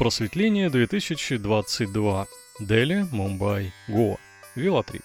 Просветление 0.00 0.70
2022. 0.70 2.26
Дели, 2.58 3.06
Мумбай, 3.12 3.70
Гоа. 3.86 4.16
Велотрип. 4.54 5.02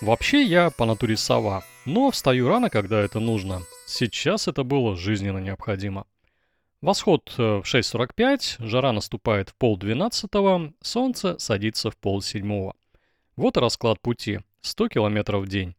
Вообще 0.00 0.44
я 0.44 0.70
по 0.70 0.84
натуре 0.84 1.16
сова, 1.16 1.64
но 1.86 2.12
встаю 2.12 2.46
рано, 2.46 2.70
когда 2.70 3.00
это 3.00 3.18
нужно. 3.18 3.62
Сейчас 3.88 4.46
это 4.46 4.62
было 4.62 4.94
жизненно 4.94 5.38
необходимо. 5.38 6.06
Восход 6.80 7.34
э, 7.36 7.42
в 7.42 7.62
6.45, 7.62 8.64
жара 8.64 8.92
наступает 8.92 9.48
в 9.48 9.56
полдвенадцатого, 9.56 10.72
солнце 10.80 11.36
садится 11.40 11.90
в 11.90 11.96
полседьмого. 11.96 12.76
Вот 13.34 13.56
и 13.56 13.60
расклад 13.60 14.00
пути. 14.00 14.38
100 14.60 14.86
километров 14.90 15.42
в 15.42 15.48
день. 15.48 15.74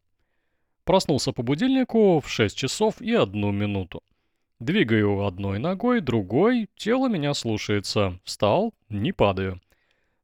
Проснулся 0.84 1.32
по 1.32 1.44
будильнику 1.44 2.20
в 2.20 2.30
6 2.30 2.58
часов 2.58 3.02
и 3.02 3.14
одну 3.14 3.52
минуту. 3.52 4.04
Двигаю 4.62 5.26
одной 5.26 5.58
ногой, 5.58 6.02
другой, 6.02 6.70
тело 6.76 7.10
меня 7.10 7.34
слушается. 7.34 8.20
Встал, 8.24 8.76
не 8.90 9.12
падаю. 9.12 9.60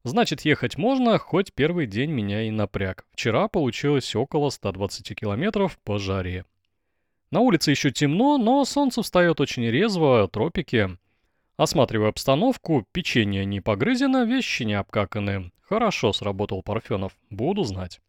Значит, 0.03 0.41
ехать 0.41 0.77
можно, 0.77 1.17
хоть 1.17 1.52
первый 1.53 1.88
день 1.88 2.11
меня 2.11 2.44
и 2.44 2.52
напряг. 2.52 3.08
Вчера 3.13 3.47
получилось 3.47 4.16
около 4.16 4.52
120 4.52 5.20
километров 5.20 5.80
по 5.84 5.97
жаре. 5.97 6.45
На 7.31 7.39
улице 7.39 7.71
еще 7.71 7.89
темно, 7.89 8.38
но 8.38 8.63
солнце 8.63 9.02
встает 9.02 9.41
очень 9.41 9.66
резво, 9.66 10.27
тропики. 10.27 10.95
Осматриваю 11.55 12.09
обстановку, 12.09 12.85
печенье 12.91 13.44
не 13.44 13.59
погрызено, 13.59 14.23
вещи 14.23 14.61
не 14.61 14.75
обкаканы. 14.75 15.52
Хорошо 15.63 16.13
сработал 16.13 16.61
Парфенов, 16.61 17.17
буду 17.31 17.63
знать. 17.63 18.02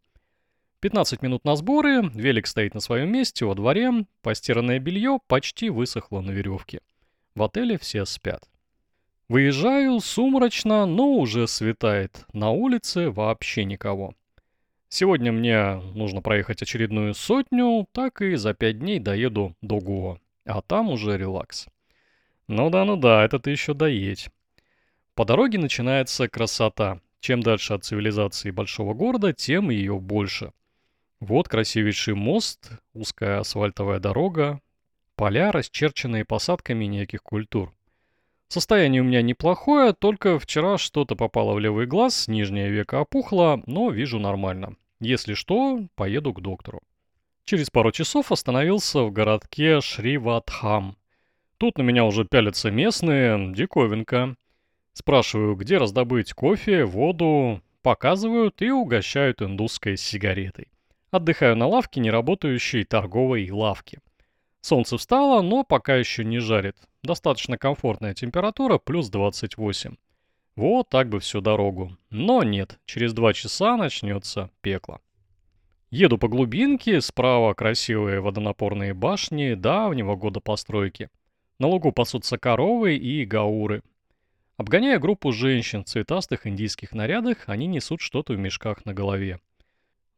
15 0.81 1.23
минут 1.23 1.45
на 1.45 1.57
сборы, 1.57 2.09
велик 2.15 2.47
стоит 2.47 2.73
на 2.73 2.81
своем 2.81 3.11
месте 3.11 3.45
во 3.45 3.57
дворе, 3.57 4.07
постиранное 4.23 4.79
белье 4.79 5.19
почти 5.27 5.71
высохло 5.71 6.21
на 6.21 6.31
веревке. 6.31 6.81
В 7.35 7.43
отеле 7.43 7.79
все 7.79 8.05
спят. 8.05 8.49
Выезжаю 9.29 9.99
сумрачно, 9.99 10.87
но 10.87 11.15
уже 11.15 11.49
светает. 11.49 12.25
На 12.33 12.51
улице 12.51 13.11
вообще 13.11 13.65
никого. 13.65 14.15
Сегодня 14.89 15.33
мне 15.33 15.83
нужно 15.95 16.23
проехать 16.23 16.63
очередную 16.63 17.13
сотню, 17.13 17.87
так 17.93 18.23
и 18.23 18.37
за 18.37 18.55
пять 18.55 18.79
дней 18.79 19.01
доеду 19.01 19.57
до 19.61 19.81
Гоа. 19.81 20.19
А 20.47 20.63
там 20.63 20.91
уже 20.91 21.19
релакс. 21.19 21.67
Ну 22.47 22.71
да, 22.71 22.85
ну 22.85 22.97
да, 22.97 23.25
это 23.25 23.41
ты 23.41 23.51
еще 23.51 23.75
доедь. 23.75 24.29
По 25.15 25.25
дороге 25.25 25.59
начинается 25.59 26.29
красота. 26.29 27.01
Чем 27.21 27.43
дальше 27.43 27.75
от 27.75 27.85
цивилизации 27.85 28.53
большого 28.53 28.95
города, 28.95 29.33
тем 29.33 29.71
ее 29.71 29.99
больше. 29.99 30.53
Вот 31.21 31.49
красивейший 31.49 32.15
мост, 32.15 32.71
узкая 32.95 33.41
асфальтовая 33.41 33.99
дорога, 33.99 34.61
поля, 35.17 35.51
расчерченные 35.51 36.25
посадками 36.25 36.85
неких 36.85 37.25
культур. 37.25 37.75
Состояние 38.47 39.03
у 39.03 39.05
меня 39.05 39.21
неплохое, 39.21 39.93
только 39.93 40.39
вчера 40.39 40.79
что-то 40.79 41.17
попало 41.17 41.55
в 41.55 41.59
левый 41.59 41.87
глаз, 41.87 42.29
нижнее 42.29 42.71
веко 42.71 43.01
опухло, 43.01 43.61
но 43.67 43.91
вижу 43.91 44.21
нормально. 44.21 44.77
Если 45.01 45.35
что, 45.35 45.87
поеду 45.97 46.33
к 46.33 46.41
доктору. 46.41 46.81
Через 47.45 47.69
пару 47.69 47.91
часов 47.91 48.31
остановился 48.31 49.03
в 49.03 49.11
городке 49.11 49.81
Шриватхам. 49.81 50.97
Тут 51.59 51.79
на 51.79 51.83
меня 51.83 52.05
уже 52.05 52.25
пялятся 52.25 52.71
местные, 52.71 53.53
диковинка. 53.53 54.37
Спрашиваю, 54.93 55.57
где 55.57 55.79
раздобыть 55.79 56.33
кофе, 56.33 56.85
воду, 56.85 57.61
показывают 57.83 58.63
и 58.63 58.71
угощают 58.71 59.43
индусской 59.43 59.97
сигаретой. 59.97 60.69
Отдыхаю 61.11 61.57
на 61.57 61.67
лавке 61.67 62.01
неработающей 62.01 62.85
торговой 62.85 63.51
лавки. 63.51 64.01
Солнце 64.61 64.99
встало, 64.99 65.41
но 65.41 65.65
пока 65.65 65.97
еще 65.97 66.25
не 66.25 66.39
жарит. 66.39 66.77
Достаточно 67.03 67.57
комфортная 67.57 68.13
температура, 68.13 68.77
плюс 68.79 69.09
28. 69.09 69.95
Вот 70.57 70.91
так 70.91 71.09
бы 71.09 71.21
всю 71.21 71.41
дорогу. 71.41 71.97
Но 72.11 72.43
нет, 72.43 72.79
через 72.85 73.15
два 73.15 73.33
часа 73.33 73.77
начнется 73.77 74.51
пекло. 74.61 75.01
Еду 75.91 76.19
по 76.19 76.29
глубинке, 76.29 77.01
справа 77.01 77.55
красивые 77.55 78.21
водонапорные 78.21 78.93
башни 78.93 79.55
давнего 79.55 80.17
года 80.17 80.41
постройки. 80.41 81.09
На 81.59 81.69
лугу 81.69 81.93
пасутся 81.93 82.37
коровы 82.37 82.97
и 82.97 83.25
гауры. 83.25 83.83
Обгоняя 84.59 84.99
группу 84.99 85.33
женщин 85.33 85.85
в 85.85 85.87
цветастых 85.87 86.47
индийских 86.47 86.93
нарядах, 86.93 87.45
они 87.47 87.67
несут 87.67 88.03
что-то 88.03 88.35
в 88.35 88.39
мешках 88.39 88.85
на 88.85 88.93
голове. 88.93 89.41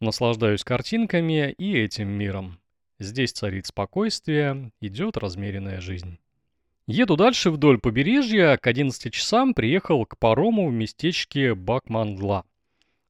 Наслаждаюсь 0.00 0.64
картинками 0.64 1.52
и 1.52 1.76
этим 1.76 2.08
миром. 2.08 2.58
Здесь 2.98 3.32
царит 3.32 3.66
спокойствие, 3.66 4.72
идет 4.80 5.18
размеренная 5.18 5.82
жизнь. 5.82 6.18
Еду 6.86 7.16
дальше 7.16 7.50
вдоль 7.50 7.78
побережья, 7.78 8.56
к 8.56 8.66
11 8.66 9.12
часам 9.12 9.52
приехал 9.52 10.06
к 10.06 10.16
парому 10.16 10.68
в 10.68 10.72
местечке 10.72 11.54
Бакмангла. 11.54 12.46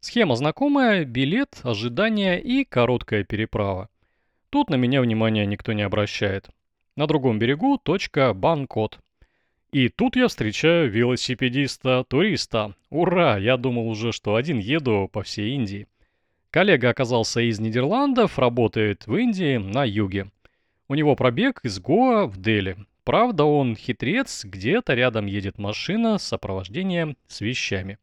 Схема 0.00 0.34
знакомая, 0.34 1.04
билет, 1.04 1.60
ожидание 1.62 2.42
и 2.42 2.64
короткая 2.64 3.22
переправа. 3.22 3.88
Тут 4.50 4.68
на 4.68 4.74
меня 4.74 5.00
внимания 5.00 5.46
никто 5.46 5.72
не 5.72 5.82
обращает. 5.82 6.50
На 6.96 7.06
другом 7.06 7.38
берегу 7.38 7.78
точка 7.78 8.34
Банкот. 8.34 8.98
И 9.70 9.88
тут 9.88 10.16
я 10.16 10.26
встречаю 10.26 10.90
велосипедиста-туриста. 10.90 12.74
Ура, 12.90 13.38
я 13.38 13.56
думал 13.56 13.88
уже, 13.88 14.10
что 14.10 14.34
один 14.34 14.58
еду 14.58 15.08
по 15.12 15.22
всей 15.22 15.54
Индии. 15.54 15.86
Коллега 16.50 16.91
оказался 16.91 17.41
из 17.41 17.61
Нидерландов, 17.61 18.37
работает 18.37 19.06
в 19.06 19.15
Индии 19.15 19.56
на 19.56 19.84
юге. 19.84 20.33
У 20.88 20.97
него 20.97 21.15
пробег 21.15 21.61
из 21.62 21.78
Гоа 21.78 22.27
в 22.27 22.38
Дели. 22.38 22.77
Правда, 23.05 23.44
он 23.44 23.77
хитрец, 23.77 24.44
где-то 24.44 24.94
рядом 24.94 25.27
едет 25.27 25.59
машина 25.59 26.19
с 26.19 26.25
сопровождением 26.25 27.16
с 27.28 27.41
вещами. 27.41 27.99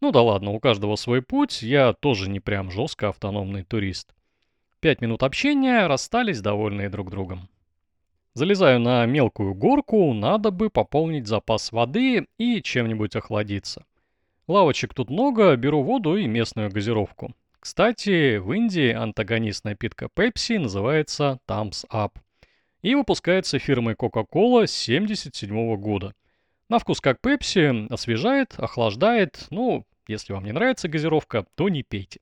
Ну 0.00 0.12
да 0.12 0.22
ладно, 0.22 0.52
у 0.52 0.60
каждого 0.60 0.96
свой 0.96 1.20
путь, 1.20 1.60
я 1.60 1.92
тоже 1.92 2.30
не 2.30 2.40
прям 2.40 2.70
жестко 2.70 3.10
автономный 3.10 3.64
турист. 3.64 4.14
Пять 4.80 5.02
минут 5.02 5.22
общения, 5.22 5.86
расстались 5.86 6.40
довольные 6.40 6.88
друг 6.88 7.10
другом. 7.10 7.50
Залезаю 8.32 8.80
на 8.80 9.04
мелкую 9.04 9.54
горку, 9.54 10.14
надо 10.14 10.50
бы 10.50 10.70
пополнить 10.70 11.26
запас 11.26 11.70
воды 11.70 12.26
и 12.38 12.62
чем-нибудь 12.62 13.14
охладиться. 13.14 13.84
Лавочек 14.48 14.94
тут 14.94 15.10
много, 15.10 15.54
беру 15.56 15.82
воду 15.82 16.16
и 16.16 16.26
местную 16.26 16.70
газировку. 16.70 17.34
Кстати, 17.64 18.36
в 18.36 18.52
Индии 18.52 18.92
антагонист 18.92 19.64
напитка 19.64 20.10
Pepsi 20.14 20.58
называется 20.58 21.38
Thumbs 21.48 21.86
Up 21.90 22.10
и 22.82 22.94
выпускается 22.94 23.58
фирмой 23.58 23.94
Coca-Cola 23.94 24.66
с 24.66 24.86
1977 24.86 25.76
года. 25.76 26.12
На 26.68 26.78
вкус 26.78 27.00
как 27.00 27.20
Pepsi, 27.22 27.86
освежает, 27.88 28.54
охлаждает, 28.58 29.46
ну, 29.48 29.86
если 30.06 30.34
вам 30.34 30.44
не 30.44 30.52
нравится 30.52 30.88
газировка, 30.88 31.46
то 31.54 31.70
не 31.70 31.82
пейте. 31.82 32.20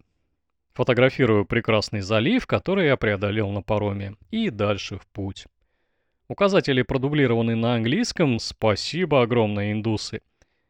Фотографирую 0.75 1.45
прекрасный 1.45 2.03
залив, 2.03 2.47
который 2.47 2.87
я 2.87 2.97
преодолел 2.97 3.51
на 3.51 3.63
пароме, 3.63 4.15
и 4.31 4.49
дальше 4.49 4.97
в 4.97 5.09
путь. 5.09 5.47
Указатели 6.29 6.83
продублированы 6.83 7.57
на 7.57 7.75
английском, 7.75 8.39
спасибо 8.39 9.23
огромное, 9.23 9.73
индусы. 9.73 10.21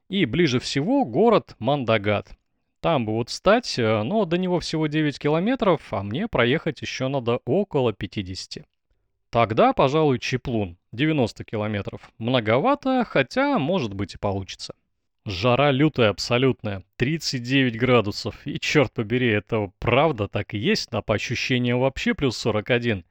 И 0.08 0.24
ближе 0.24 0.60
всего 0.60 1.04
город 1.04 1.56
Мандагат, 1.58 2.38
там 2.82 3.06
бы 3.06 3.12
вот 3.12 3.30
встать, 3.30 3.78
э, 3.78 4.02
но 4.02 4.24
до 4.24 4.36
него 4.36 4.58
всего 4.58 4.88
9 4.88 5.18
километров, 5.18 5.80
а 5.92 6.02
мне 6.02 6.26
проехать 6.26 6.82
еще 6.82 7.06
надо 7.06 7.38
около 7.44 7.92
50. 7.92 8.64
Тогда, 9.30 9.72
пожалуй, 9.72 10.18
Чеплун, 10.18 10.76
90 10.90 11.44
километров. 11.44 12.10
Многовато, 12.18 13.04
хотя, 13.08 13.58
может 13.60 13.94
быть, 13.94 14.14
и 14.14 14.18
получится. 14.18 14.74
Жара 15.24 15.70
лютая 15.70 16.10
абсолютная, 16.10 16.82
39 16.96 17.78
градусов. 17.78 18.44
И 18.44 18.58
черт 18.58 18.92
побери, 18.92 19.28
это 19.28 19.70
правда 19.78 20.26
так 20.26 20.52
и 20.52 20.58
есть, 20.58 20.88
а 20.90 21.02
по 21.02 21.14
ощущениям 21.14 21.78
вообще 21.78 22.14
плюс 22.14 22.36
41. 22.36 23.04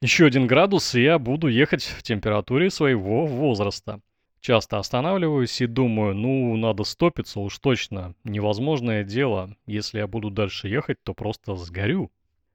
Еще 0.00 0.24
один 0.24 0.46
градус, 0.46 0.94
и 0.94 1.02
я 1.02 1.18
буду 1.18 1.48
ехать 1.48 1.84
в 1.84 2.02
температуре 2.02 2.70
своего 2.70 3.26
возраста. 3.26 4.00
Часто 4.46 4.78
останавливаюсь 4.78 5.60
и 5.60 5.66
думаю, 5.66 6.14
ну, 6.14 6.56
надо 6.56 6.84
стопиться 6.84 7.40
уж 7.40 7.58
точно. 7.58 8.14
Невозможное 8.22 9.02
дело. 9.02 9.56
Если 9.66 9.98
я 9.98 10.06
буду 10.06 10.30
дальше 10.30 10.68
ехать, 10.68 11.02
то 11.02 11.14
просто 11.14 11.56
сгорю. 11.56 12.12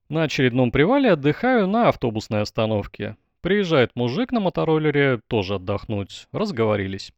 На 0.08 0.24
очередном 0.24 0.72
привале 0.72 1.12
отдыхаю 1.12 1.68
на 1.68 1.90
автобусной 1.90 2.44
остановке. 2.44 3.18
Приезжает 3.42 3.94
мужик 3.94 4.32
на 4.32 4.40
мотороллере, 4.40 5.20
тоже 5.28 5.56
отдохнуть. 5.56 6.30
Разговорились. 6.32 7.12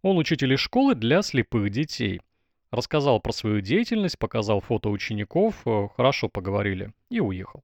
Он 0.00 0.16
учитель 0.16 0.54
из 0.54 0.60
школы 0.60 0.94
для 0.94 1.20
слепых 1.20 1.68
детей. 1.68 2.22
Рассказал 2.70 3.20
про 3.20 3.32
свою 3.32 3.60
деятельность, 3.60 4.18
показал 4.18 4.62
фото 4.62 4.88
учеников, 4.88 5.54
э, 5.66 5.88
хорошо 5.98 6.30
поговорили 6.30 6.94
и 7.10 7.20
уехал. 7.20 7.62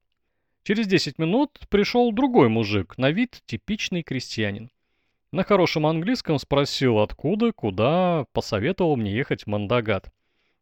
Через 0.61 0.85
10 0.85 1.17
минут 1.17 1.59
пришел 1.69 2.11
другой 2.11 2.49
мужик, 2.49 2.99
на 2.99 3.09
вид 3.09 3.41
типичный 3.47 4.03
крестьянин. 4.03 4.69
На 5.35 5.43
хорошем 5.43 5.85
английском 5.85 6.39
спросил, 6.39 6.99
откуда, 6.99 7.51
куда, 7.51 8.25
посоветовал 8.31 8.95
мне 8.95 9.11
ехать 9.11 9.43
в 9.43 9.47
Мандагат. 9.47 10.09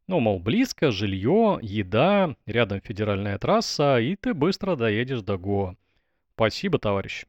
Ну, 0.07 0.19
мол, 0.19 0.39
близко, 0.39 0.89
жилье, 0.89 1.59
еда, 1.61 2.35
рядом 2.47 2.81
федеральная 2.81 3.37
трасса, 3.37 3.99
и 3.99 4.15
ты 4.15 4.33
быстро 4.33 4.75
доедешь 4.75 5.21
до 5.21 5.37
Гоа. 5.37 5.75
Спасибо, 6.33 6.79
товарищ. 6.79 7.25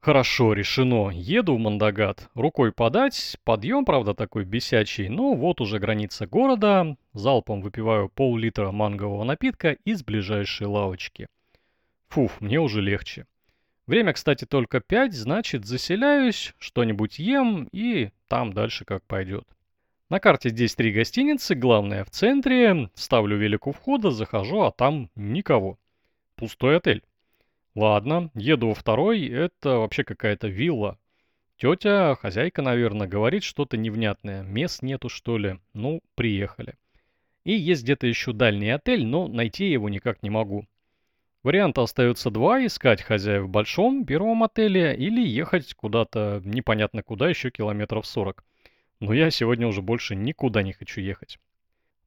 Хорошо, 0.00 0.54
решено. 0.54 1.10
Еду 1.10 1.56
в 1.56 1.58
Мандагат. 1.58 2.30
Рукой 2.34 2.72
подать. 2.72 3.36
Подъем, 3.44 3.84
правда, 3.84 4.14
такой 4.14 4.46
бесячий. 4.46 5.10
Но 5.10 5.34
вот 5.34 5.60
уже 5.60 5.78
граница 5.78 6.26
города. 6.26 6.96
Залпом 7.12 7.60
выпиваю 7.60 8.08
пол-литра 8.08 8.70
мангового 8.70 9.24
напитка 9.24 9.72
из 9.84 10.02
ближайшей 10.02 10.68
лавочки. 10.68 11.28
Фуф, 12.08 12.40
мне 12.40 12.58
уже 12.60 12.80
легче. 12.80 13.26
Время, 13.86 14.12
кстати, 14.12 14.44
только 14.44 14.80
5, 14.80 15.12
значит, 15.12 15.64
заселяюсь, 15.64 16.54
что-нибудь 16.58 17.18
ем 17.18 17.68
и 17.72 18.10
там 18.28 18.52
дальше 18.52 18.84
как 18.84 19.02
пойдет. 19.04 19.44
На 20.08 20.20
карте 20.20 20.50
здесь 20.50 20.74
три 20.74 20.92
гостиницы, 20.92 21.54
главная 21.54 22.04
в 22.04 22.10
центре. 22.10 22.90
Ставлю 22.94 23.36
велик 23.36 23.66
у 23.66 23.72
входа, 23.72 24.10
захожу, 24.10 24.60
а 24.60 24.70
там 24.70 25.10
никого. 25.16 25.78
Пустой 26.36 26.76
отель. 26.76 27.02
Ладно, 27.74 28.30
еду 28.34 28.68
во 28.68 28.74
второй, 28.74 29.26
это 29.26 29.78
вообще 29.78 30.04
какая-то 30.04 30.48
вилла. 30.48 30.98
Тетя, 31.56 32.14
хозяйка, 32.16 32.60
наверное, 32.60 33.06
говорит 33.06 33.42
что-то 33.42 33.76
невнятное. 33.76 34.42
Мест 34.42 34.82
нету, 34.82 35.08
что 35.08 35.38
ли? 35.38 35.58
Ну, 35.72 36.02
приехали. 36.14 36.74
И 37.44 37.52
есть 37.54 37.82
где-то 37.82 38.06
еще 38.06 38.32
дальний 38.32 38.70
отель, 38.70 39.06
но 39.06 39.28
найти 39.28 39.70
его 39.70 39.88
никак 39.88 40.22
не 40.22 40.30
могу. 40.30 40.66
Варианта 41.42 41.82
остается 41.82 42.30
два, 42.30 42.64
искать 42.64 43.02
хозяев 43.02 43.44
в 43.44 43.48
большом, 43.48 44.04
первом 44.04 44.44
отеле 44.44 44.94
или 44.94 45.26
ехать 45.26 45.74
куда-то 45.74 46.40
непонятно 46.44 47.02
куда, 47.02 47.28
еще 47.28 47.50
километров 47.50 48.06
40. 48.06 48.44
Но 49.00 49.12
я 49.12 49.30
сегодня 49.32 49.66
уже 49.66 49.82
больше 49.82 50.14
никуда 50.14 50.62
не 50.62 50.72
хочу 50.72 51.00
ехать. 51.00 51.40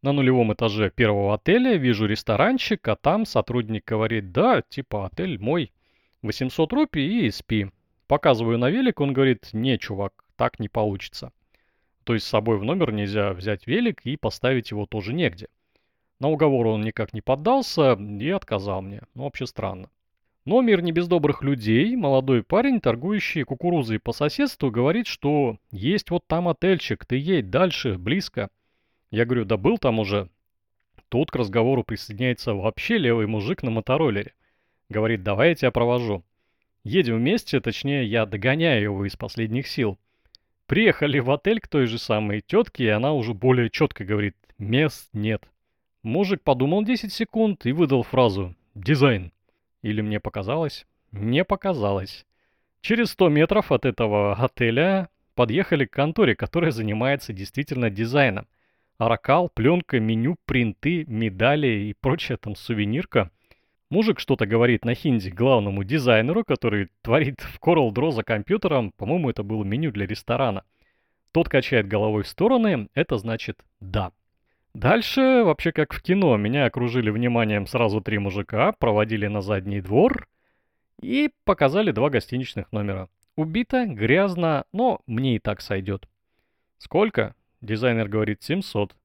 На 0.02 0.14
нулевом 0.14 0.54
этаже 0.54 0.90
первого 0.90 1.34
отеля 1.34 1.76
вижу 1.76 2.06
ресторанчик, 2.06 2.88
а 2.88 2.96
там 2.96 3.26
сотрудник 3.26 3.84
говорит, 3.86 4.32
да, 4.32 4.62
типа 4.62 5.08
отель 5.08 5.38
мой, 5.40 5.74
800 6.22 6.72
рупий 6.72 7.26
и 7.26 7.32
спи. 7.32 7.68
Показываю 8.08 8.58
на 8.58 8.70
велик, 8.70 9.02
он 9.02 9.12
говорит, 9.12 9.50
не, 9.52 9.78
чувак, 9.78 10.24
так 10.38 10.60
не 10.60 10.70
получится. 10.70 11.34
То 12.06 12.14
есть 12.14 12.26
с 12.26 12.30
собой 12.30 12.58
в 12.58 12.64
номер 12.64 12.94
нельзя 12.94 13.34
взять 13.34 13.68
велик 13.68 14.02
и 14.06 14.16
поставить 14.16 14.72
его 14.72 14.86
тоже 14.86 15.12
негде. 15.12 15.48
На 16.20 16.30
уговор 16.30 16.68
он 16.68 16.82
никак 16.82 17.14
не 17.14 17.22
поддался 17.22 17.94
и 17.94 18.30
отказал 18.30 18.82
мне. 18.82 19.02
Ну, 19.14 19.24
вообще 19.24 19.46
странно. 19.46 19.90
Но 20.46 20.62
мир 20.62 20.82
не 20.82 20.92
без 20.92 21.08
добрых 21.08 21.42
людей. 21.42 21.96
Молодой 21.96 22.44
парень, 22.44 22.80
торгующий 22.80 23.44
кукурузой 23.44 24.00
по 24.00 24.14
соседству, 24.14 24.70
говорит, 24.70 25.08
что 25.08 25.58
есть 25.72 26.12
вот 26.12 26.26
там 26.28 26.48
отельчик, 26.48 27.04
ты 27.06 27.18
едь 27.18 27.50
дальше, 27.50 27.98
близко. 27.98 28.50
Я 29.12 29.26
говорю, 29.26 29.46
да 29.46 29.58
был 29.58 29.78
там 29.78 30.00
уже. 30.00 30.30
Тут 31.10 31.32
к 31.32 31.36
разговору 31.36 31.84
присоединяется 31.84 32.54
вообще 32.54 32.98
левый 32.98 33.28
мужик 33.28 33.64
на 33.64 33.72
мотороллере. 33.72 34.34
Говорит, 34.90 35.24
давай 35.24 35.50
я 35.50 35.56
тебя 35.56 35.72
провожу. 35.72 36.24
Едем 36.84 37.18
вместе, 37.18 37.60
точнее, 37.60 38.06
я 38.06 38.28
догоняю 38.28 38.84
его 38.84 39.06
из 39.06 39.16
последних 39.16 39.68
сил. 39.68 39.98
Приехали 40.68 41.20
в 41.20 41.32
отель 41.32 41.60
к 41.60 41.68
той 41.68 41.88
же 41.88 41.98
самой 41.98 42.42
тетке, 42.42 42.86
и 42.86 42.90
она 42.90 43.14
уже 43.14 43.34
более 43.34 43.72
четко 43.72 44.06
говорит, 44.06 44.36
мест 44.60 45.10
нет. 45.14 45.44
Мужик 46.06 46.44
подумал 46.44 46.84
10 46.84 47.12
секунд 47.12 47.66
и 47.66 47.72
выдал 47.72 48.04
фразу 48.04 48.56
«дизайн». 48.76 49.32
Или 49.82 50.02
мне 50.02 50.20
показалось? 50.20 50.86
Не 51.12 51.44
показалось. 51.44 52.28
Через 52.82 53.10
100 53.14 53.30
метров 53.30 53.72
от 53.72 53.86
этого 53.86 54.34
отеля 54.36 55.10
подъехали 55.34 55.86
к 55.86 55.92
конторе, 55.92 56.36
которая 56.36 56.70
занимается 56.70 57.34
действительно 57.34 57.90
дизайном. 57.90 58.46
Аракал, 59.00 59.50
пленка, 59.50 60.00
меню, 60.00 60.36
принты, 60.46 61.06
медали 61.08 61.90
и 61.90 61.96
прочая 62.00 62.38
там 62.38 62.56
сувенирка. 62.56 63.32
Мужик 63.90 64.20
что-то 64.20 64.46
говорит 64.46 64.86
на 64.86 64.94
хинди 64.94 65.30
главному 65.30 65.84
дизайнеру, 65.84 66.44
который 66.44 66.90
творит 67.02 67.42
в 67.42 67.60
Coral 67.60 67.90
Draw 67.90 68.12
за 68.12 68.22
компьютером. 68.22 68.92
По-моему, 68.92 69.32
это 69.32 69.42
было 69.42 69.64
меню 69.64 69.92
для 69.92 70.06
ресторана. 70.06 70.66
Тот 71.32 71.50
качает 71.50 71.88
головой 71.88 72.22
в 72.22 72.28
стороны, 72.28 72.90
это 72.94 73.18
значит 73.18 73.66
«да». 73.80 74.12
Дальше, 74.76 75.44
вообще 75.46 75.72
как 75.72 75.94
в 75.94 76.02
кино, 76.02 76.36
меня 76.36 76.66
окружили 76.66 77.10
вниманием 77.10 77.66
сразу 77.66 78.02
три 78.02 78.20
мужика, 78.20 78.74
проводили 78.74 79.26
на 79.28 79.40
задний 79.42 79.80
двор 79.80 80.28
и 81.02 81.32
показали 81.46 81.92
два 81.92 82.10
гостиничных 82.10 82.70
номера. 82.74 83.08
Убито, 83.38 83.86
грязно, 83.86 84.66
но 84.74 85.00
мне 85.08 85.38
и 85.38 85.40
так 85.40 85.62
сойдет. 85.62 86.10
Сколько? 86.78 87.36
Дизайнер 87.62 88.10
говорит 88.10 88.44
700. 88.44 88.98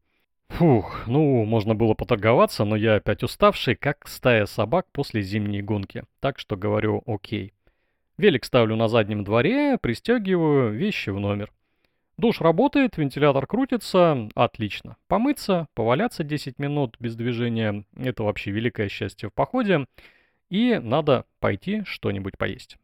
Фух, 0.49 1.05
ну, 1.07 1.45
можно 1.45 1.77
было 1.77 1.95
поторговаться, 1.95 2.65
но 2.65 2.75
я 2.75 2.97
опять 2.97 3.23
уставший, 3.23 3.77
как 3.77 4.09
стая 4.09 4.47
собак 4.47 4.87
после 4.91 5.23
зимней 5.23 5.63
гонки. 5.63 6.03
Так 6.19 6.41
что 6.41 6.57
говорю 6.57 7.05
окей. 7.07 7.53
Велик 8.19 8.45
ставлю 8.45 8.75
на 8.75 8.89
заднем 8.89 9.23
дворе, 9.23 9.79
пристегиваю 9.81 10.73
вещи 10.73 11.11
в 11.11 11.21
номер. 11.21 11.53
Душ 12.21 12.43
работает, 12.43 12.99
вентилятор 12.99 13.47
крутится, 13.47 14.29
отлично. 14.35 14.99
Помыться, 15.09 15.69
поваляться 15.73 16.23
10 16.23 16.59
минут 16.59 16.97
без 17.01 17.17
движения, 17.17 17.87
это 17.97 18.25
вообще 18.25 18.51
великое 18.51 18.91
счастье 18.91 19.31
в 19.31 19.33
походе. 19.33 19.87
И 20.51 20.79
надо 20.83 21.25
пойти 21.39 21.83
что-нибудь 21.87 22.37
поесть. 22.37 22.77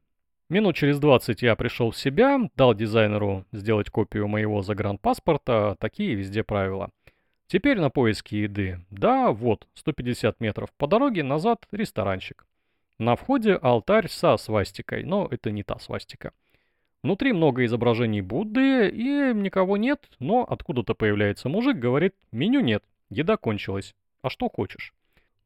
Минут 0.48 0.74
через 0.74 0.98
20 1.00 1.42
я 1.42 1.54
пришел 1.54 1.90
в 1.90 1.98
себя, 1.98 2.48
дал 2.56 2.72
дизайнеру 2.72 3.44
сделать 3.52 3.90
копию 3.90 4.26
моего 4.26 4.62
загранпаспорта, 4.62 5.76
такие 5.80 6.14
везде 6.14 6.42
правила. 6.42 6.88
Теперь 7.46 7.78
на 7.78 7.90
поиски 7.90 8.36
еды. 8.36 8.80
Да, 8.88 9.32
вот, 9.32 9.68
150 9.74 10.40
метров 10.40 10.72
по 10.78 10.86
дороге, 10.86 11.22
назад 11.22 11.66
ресторанчик. 11.72 12.46
На 12.96 13.16
входе 13.16 13.52
алтарь 13.56 14.08
со 14.08 14.38
свастикой, 14.38 15.04
но 15.04 15.28
это 15.30 15.50
не 15.50 15.62
та 15.62 15.78
свастика. 15.78 16.32
Внутри 17.06 17.32
много 17.32 17.64
изображений 17.64 18.20
Будды, 18.20 18.88
и 18.88 19.32
никого 19.32 19.76
нет, 19.76 20.08
но 20.18 20.42
откуда-то 20.42 20.94
появляется 20.94 21.48
мужик, 21.48 21.76
говорит, 21.76 22.16
меню 22.32 22.58
нет, 22.58 22.82
еда 23.10 23.36
кончилась. 23.36 23.94
А 24.22 24.28
что 24.28 24.48
хочешь? 24.48 24.92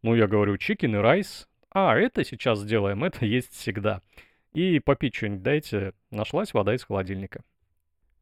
Ну, 0.00 0.14
я 0.14 0.26
говорю, 0.26 0.56
chicken 0.56 0.96
и 0.96 0.98
rice. 0.99 1.50
А, 1.70 1.98
это 1.98 2.24
сейчас 2.24 2.60
сделаем, 2.60 3.04
это 3.04 3.26
есть 3.26 3.52
всегда. 3.52 4.00
И 4.54 4.80
попить 4.80 5.14
что-нибудь 5.14 5.42
дайте. 5.42 5.92
Нашлась 6.10 6.54
вода 6.54 6.74
из 6.74 6.82
холодильника. 6.82 7.42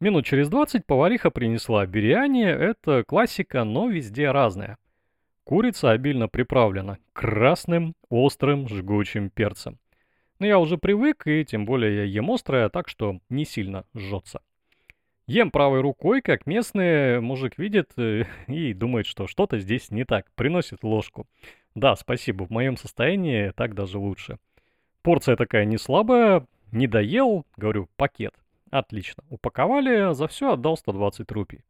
Минут 0.00 0.26
через 0.26 0.48
20 0.48 0.84
повариха 0.84 1.30
принесла 1.30 1.86
бириани. 1.86 2.44
Это 2.44 3.04
классика, 3.04 3.62
но 3.62 3.86
везде 3.86 4.32
разная. 4.32 4.78
Курица 5.44 5.92
обильно 5.92 6.26
приправлена 6.26 6.98
красным, 7.12 7.94
острым, 8.08 8.66
жгучим 8.66 9.30
перцем. 9.30 9.78
Но 10.38 10.46
я 10.46 10.58
уже 10.58 10.78
привык, 10.78 11.26
и 11.26 11.44
тем 11.44 11.64
более 11.64 11.96
я 11.96 12.04
ем 12.04 12.30
острое, 12.30 12.68
так 12.68 12.88
что 12.88 13.18
не 13.28 13.44
сильно 13.44 13.84
жжется. 13.94 14.40
Ем 15.26 15.50
правой 15.50 15.80
рукой, 15.80 16.22
как 16.22 16.46
местный 16.46 17.20
мужик 17.20 17.58
видит 17.58 17.90
э, 17.98 18.24
и 18.46 18.72
думает, 18.72 19.06
что 19.06 19.26
что-то 19.26 19.58
здесь 19.58 19.90
не 19.90 20.04
так. 20.04 20.30
Приносит 20.34 20.84
ложку. 20.84 21.26
Да, 21.74 21.96
спасибо, 21.96 22.44
в 22.44 22.50
моем 22.50 22.76
состоянии 22.76 23.50
так 23.50 23.74
даже 23.74 23.98
лучше. 23.98 24.38
Порция 25.02 25.36
такая 25.36 25.64
не 25.64 25.76
слабая, 25.76 26.46
не 26.72 26.86
доел, 26.86 27.44
говорю, 27.56 27.88
пакет. 27.96 28.34
Отлично. 28.70 29.22
Упаковали, 29.30 30.12
за 30.14 30.28
все 30.28 30.52
отдал 30.52 30.76
120 30.76 31.30
рупий. 31.32 31.60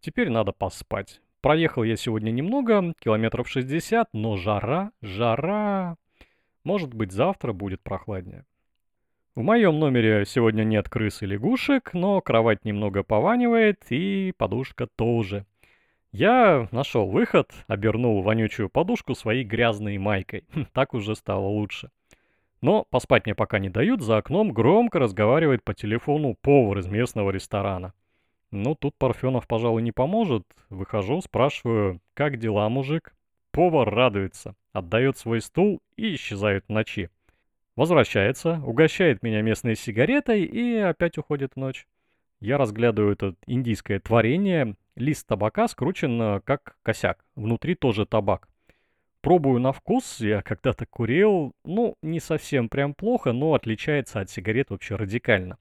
Теперь 0.00 0.30
надо 0.30 0.52
поспать. 0.52 1.20
Проехал 1.40 1.82
я 1.82 1.96
сегодня 1.96 2.30
немного, 2.30 2.94
километров 3.00 3.48
60, 3.48 4.08
но 4.12 4.36
жара, 4.36 4.92
жара. 5.02 5.96
Может 6.64 6.94
быть, 6.94 7.12
завтра 7.12 7.52
будет 7.52 7.82
прохладнее. 7.82 8.44
В 9.34 9.42
моем 9.42 9.78
номере 9.78 10.24
сегодня 10.26 10.64
нет 10.64 10.88
крыс 10.88 11.22
и 11.22 11.26
лягушек, 11.26 11.92
но 11.92 12.20
кровать 12.20 12.64
немного 12.64 13.02
пованивает 13.02 13.84
и 13.90 14.32
подушка 14.36 14.86
тоже. 14.86 15.44
Я 16.12 16.68
нашел 16.70 17.10
выход, 17.10 17.50
обернул 17.66 18.22
вонючую 18.22 18.70
подушку 18.70 19.14
своей 19.14 19.44
грязной 19.44 19.98
майкой. 19.98 20.44
Так 20.72 20.94
уже 20.94 21.16
стало 21.16 21.46
лучше. 21.46 21.90
Но 22.60 22.86
поспать 22.88 23.26
мне 23.26 23.34
пока 23.34 23.58
не 23.58 23.68
дают, 23.68 24.00
за 24.00 24.18
окном 24.18 24.52
громко 24.52 25.00
разговаривает 25.00 25.64
по 25.64 25.74
телефону 25.74 26.36
повар 26.40 26.78
из 26.78 26.86
местного 26.86 27.30
ресторана. 27.30 27.92
Ну, 28.52 28.76
тут 28.76 28.94
Парфенов, 28.96 29.48
пожалуй, 29.48 29.82
не 29.82 29.90
поможет. 29.90 30.44
Выхожу, 30.70 31.20
спрашиваю, 31.20 32.00
как 32.14 32.38
дела, 32.38 32.68
мужик? 32.68 33.12
Повар 33.54 33.88
радуется, 33.88 34.56
отдает 34.72 35.16
свой 35.16 35.40
стул 35.40 35.80
и 35.96 36.16
исчезает 36.16 36.64
в 36.66 36.72
ночи. 36.72 37.08
Возвращается, 37.76 38.60
угощает 38.66 39.22
меня 39.22 39.42
местной 39.42 39.76
сигаретой 39.76 40.42
и 40.42 40.74
опять 40.74 41.18
уходит 41.18 41.52
в 41.54 41.56
ночь. 41.56 41.86
Я 42.40 42.58
разглядываю 42.58 43.12
это 43.12 43.36
индийское 43.46 44.00
творение. 44.00 44.74
Лист 44.96 45.28
табака 45.28 45.68
скручен 45.68 46.20
э, 46.20 46.40
как 46.42 46.76
косяк. 46.82 47.24
Внутри 47.36 47.76
тоже 47.76 48.06
табак. 48.06 48.48
Пробую 49.20 49.60
на 49.60 49.70
вкус, 49.70 50.18
я 50.18 50.42
когда-то 50.42 50.84
курил, 50.86 51.52
ну, 51.64 51.94
не 52.02 52.18
совсем 52.18 52.68
прям 52.68 52.92
плохо, 52.92 53.32
но 53.32 53.54
отличается 53.54 54.18
от 54.18 54.30
сигарет 54.30 54.70
вообще 54.70 54.96
радикально. 54.96 55.58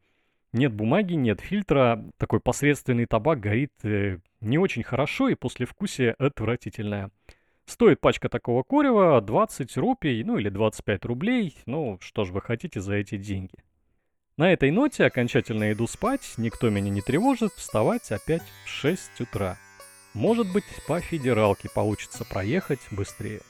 Нет 0.52 0.74
бумаги, 0.74 1.14
нет 1.14 1.42
фильтра, 1.42 2.04
такой 2.18 2.40
посредственный 2.40 3.06
табак 3.06 3.40
горит 3.40 3.72
э, 3.84 4.18
не 4.42 4.58
очень 4.58 4.82
хорошо 4.82 5.30
и 5.30 5.36
послевкусие 5.36 6.14
отвратительное. 6.14 7.12
Стоит 7.74 8.00
пачка 8.00 8.30
такого 8.30 8.62
курева 8.62 9.20
20 9.20 9.78
рупий, 9.78 10.24
ну 10.24 10.38
или 10.38 10.50
25 10.50 11.06
рублей, 11.06 11.58
ну 11.66 11.98
что 12.02 12.24
ж 12.24 12.30
вы 12.30 12.40
хотите 12.40 12.80
за 12.80 12.94
эти 12.94 13.18
деньги. 13.18 13.56
На 14.38 14.54
этой 14.54 14.70
ноте 14.70 15.06
окончательно 15.06 15.72
иду 15.72 15.88
спать, 15.88 16.36
никто 16.38 16.70
меня 16.70 16.92
не 16.92 17.02
тревожит, 17.02 17.52
вставать 17.54 18.12
опять 18.12 18.44
в 18.66 18.70
6 18.70 19.22
утра. 19.22 19.58
Может 20.14 20.54
быть, 20.54 20.66
по 20.88 21.00
федералке 21.00 21.68
получится 21.68 22.26
проехать 22.26 22.82
быстрее. 22.92 23.42